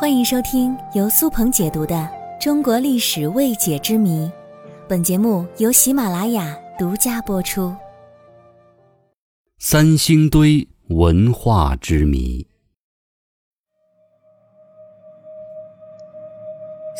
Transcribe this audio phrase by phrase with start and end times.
[0.00, 1.94] 欢迎收听由苏鹏解读的
[2.42, 4.24] 《中国历史未解之谜》，
[4.88, 7.76] 本节目由喜马拉雅独家播出。
[9.58, 12.46] 三星堆文化之谜。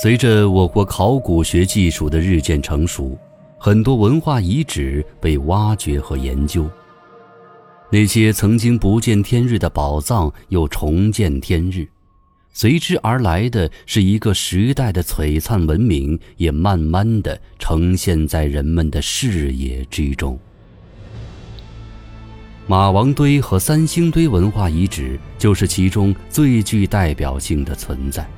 [0.02, 3.16] 随着我国考古学技术的日渐成熟，
[3.58, 6.68] 很多文化遗址被挖掘和研究。
[7.90, 11.88] 那些曾经不见天日的宝藏又重见天日，
[12.52, 20.38] 随之而来的是一个时代的璀璨文明，也慢慢的呈现在人们的视野之中。
[22.66, 28.28] 马王堆和三星堆文化遗址就是其中最具代表性的存在。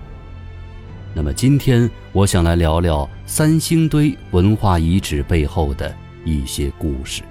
[1.14, 5.94] 那么今天我想来聊聊三星堆文化遗址背后的
[6.24, 7.22] 一些故事。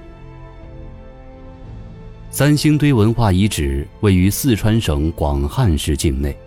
[2.29, 6.37] 三星堆文化遗址位于四川省广汉市境内，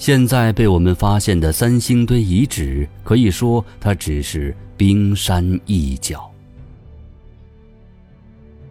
[0.00, 6.32] 现在被我们发现的三星堆遗址可以说它只是冰山一角。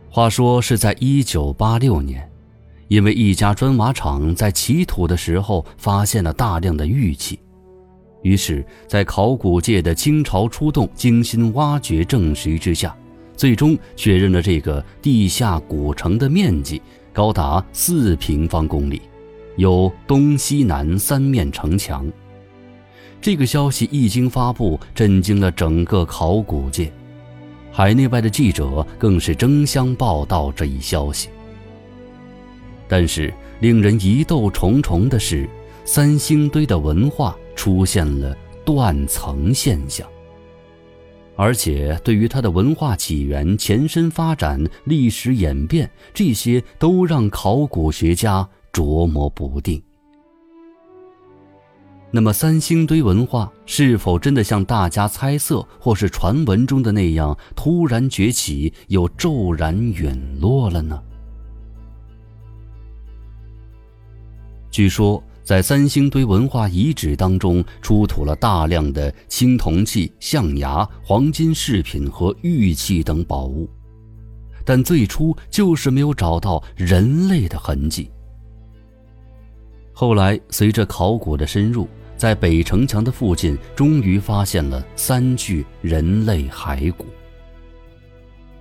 [0.10, 2.28] 话说是在一九八六年，
[2.88, 7.38] 因为一家砖瓦厂在起土的时候发现了大量的玉器。
[8.24, 12.98] 于是，在考古界的倾巢出动、精心挖掘证实之下，
[13.38, 16.82] 最终确认了这个地下古城的面积
[17.14, 19.04] 高达四平方公里，
[19.60, 22.10] 有东西南三面城墙。
[23.20, 26.90] 这个消息一经发布，震惊了整个考古界，
[27.70, 31.28] 海内外的记者更是争相报道这一消息。
[32.88, 35.48] 但是，令人疑窦重重的是，
[35.84, 37.36] 三星堆的文化。
[37.60, 40.08] 出现了断层现象，
[41.36, 48.48] 而且对于它的文化起源、前身发展、历史演变，这些都让考古学家
[48.80, 49.84] 琢磨不定。
[52.12, 60.98] 那么，三星堆文化是否真的像大家猜测或是传闻中的那样突然崛起，又骤然陨落了呢？
[64.72, 65.22] 据说。
[65.42, 73.68] 在三星堆文化遗址当中，出土了大量的青铜器、象牙、黄金饰品和玉器等宝物，
[74.64, 78.12] 但最初就是没有找到人类的痕迹。
[80.00, 87.06] 后来，随着考古的深入，在北城墙的附近，终于发现了三具人类骸骨。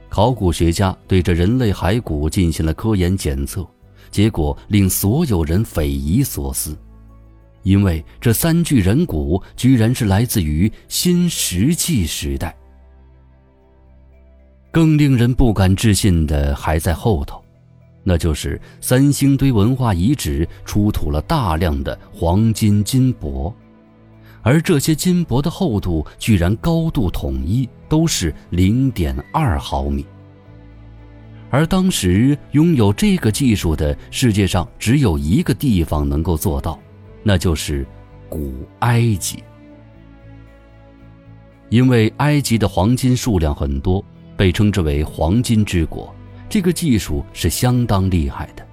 [0.09, 3.65] 考古学家对这人类骸骨进行了科研检测。
[4.11, 6.77] 结果令所有人匪夷所思，
[7.63, 12.53] 因为这三具人骨居然是来自于新石器时代。
[14.73, 17.41] 更令人不敢置信的还在后头，
[18.09, 23.53] 那就是三星堆文化遗址出土了大量的黄金金箔，
[24.41, 30.07] 而这些金箔的厚度居然高度统一，都是零点二毫米。
[31.51, 36.79] 而当时拥有这个技术的世界上只有一个地方能够做到，
[37.23, 37.87] 那就是
[38.31, 39.43] 古埃及。
[41.69, 44.03] 因为埃及的黄金数量很多，
[44.35, 46.11] 被称之为“黄金之国”，
[46.49, 48.67] 这个技术是相当厉害的。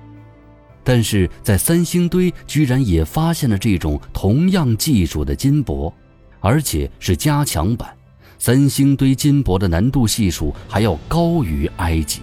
[0.84, 5.92] 但是在三星堆居然也发现了这种同样技术的金箔，
[6.40, 7.90] 而且是加强版。
[8.38, 12.22] 三星堆金箔的难度系数还要高于埃及。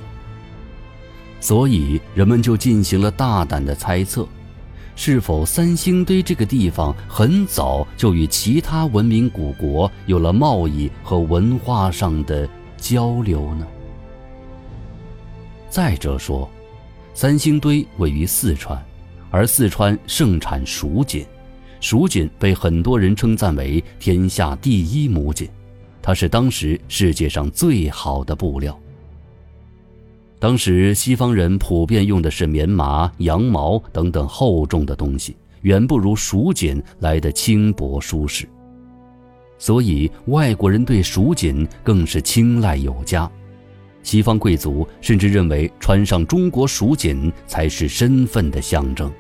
[1.41, 4.29] 所以人们就进行了大胆的猜测：
[4.95, 13.67] 是否三星堆这个地方很早就与其他文明古国有了贸易和文化上的交流呢？
[15.73, 16.47] 再者说，
[17.15, 18.79] 三星堆位于四川，
[19.31, 21.25] 而四川盛产蜀锦，
[21.81, 25.49] 蜀锦被很多人称赞为天下第一母锦，
[26.03, 28.79] 它是当时世界上最好的布料。
[30.39, 38.47] 当时西方人普遍用的是棉麻、羊毛等等厚重的东西，远不如蜀锦来的轻薄舒适，
[39.57, 43.27] 所以外国人对蜀锦更是青睐有加。
[44.03, 49.11] 西方贵族甚至认为穿上中国蜀锦才是身份的象征。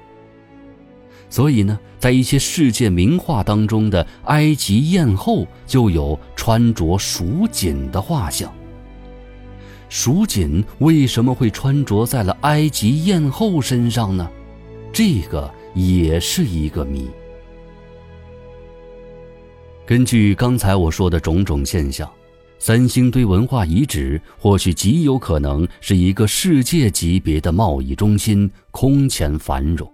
[1.30, 8.52] 所以呢，在一些世界名画当中的埃及艳后就有穿着蜀锦的画像。
[9.88, 14.30] 蜀锦为什么会穿着在了埃及艳后身上呢？
[14.92, 17.08] 这个也是一个谜。
[19.86, 22.10] 根据刚才我说的种种现象，
[22.64, 29.92] 三星堆文化遗址或许极有可能是一个世界级别的贸易中心，空前繁荣。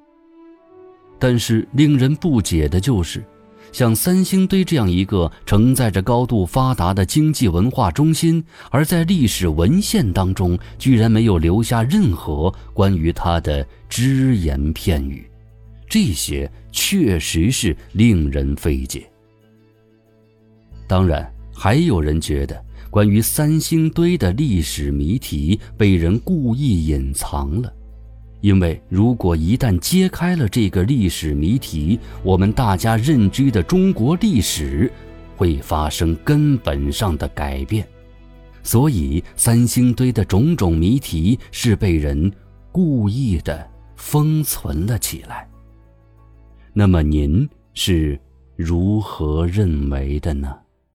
[1.18, 3.24] 但是令人不解的就是，
[3.72, 15.26] 像三星堆这样一个承载着高度发达的经济文化中心，而在历史文献当中居然没有留下任何关于它的只言片语，
[15.88, 19.10] 这些确实是令人费解。
[20.86, 27.72] 当然，还有人觉得，关于三星堆的历史谜题被人故意隐藏了。
[28.40, 34.88] 因为如果一旦揭开了这个历史谜题，我们大家认知的中国历史
[35.36, 37.84] 会发生根本上的改变，
[38.62, 42.30] 所以三星堆的种种谜题是被人
[42.70, 45.48] 故意的封存了起来。
[46.72, 48.16] 那么您是
[48.54, 50.54] 如何认为的呢？